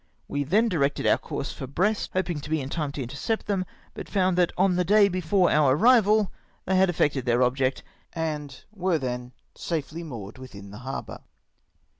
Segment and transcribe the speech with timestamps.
[0.27, 3.65] We then du^ected our course for Brest, hoping to be in time to intercept them,
[3.93, 6.31] but found that on the day before om" arrival
[6.65, 7.83] they had effected their object,
[8.13, 11.19] and were then safely moored within the harbour.